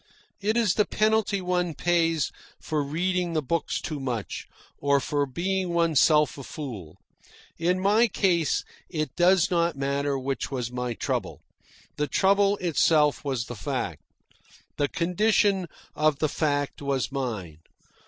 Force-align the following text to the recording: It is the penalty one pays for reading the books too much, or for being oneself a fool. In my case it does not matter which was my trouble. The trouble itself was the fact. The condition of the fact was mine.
It 0.41 0.57
is 0.57 0.73
the 0.73 0.85
penalty 0.85 1.41
one 1.41 1.75
pays 1.75 2.31
for 2.59 2.81
reading 2.83 3.33
the 3.33 3.41
books 3.43 3.79
too 3.79 3.99
much, 3.99 4.47
or 4.79 4.99
for 4.99 5.27
being 5.27 5.75
oneself 5.75 6.39
a 6.39 6.43
fool. 6.43 6.97
In 7.59 7.79
my 7.79 8.07
case 8.07 8.63
it 8.89 9.15
does 9.15 9.51
not 9.51 9.77
matter 9.77 10.17
which 10.17 10.49
was 10.49 10.71
my 10.71 10.95
trouble. 10.95 11.43
The 11.97 12.07
trouble 12.07 12.57
itself 12.57 13.23
was 13.23 13.45
the 13.45 13.55
fact. 13.55 14.01
The 14.77 14.87
condition 14.87 15.67
of 15.95 16.17
the 16.17 16.29
fact 16.29 16.81
was 16.81 17.11
mine. 17.11 17.59